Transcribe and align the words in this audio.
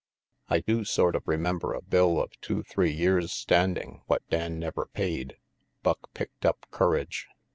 "I 0.49 0.61
do 0.61 0.83
sort 0.83 1.15
of 1.15 1.27
remember 1.27 1.73
a 1.75 1.81
bill 1.83 2.19
of 2.19 2.31
two 2.41 2.63
three 2.63 2.89
years 2.91 3.31
standing 3.31 4.01
what 4.07 4.27
Dan 4.31 4.57
never 4.57 4.87
paid," 4.87 5.37
Buck 5.83 6.11
picked 6.15 6.43
up 6.43 6.65
courage. 6.71 7.27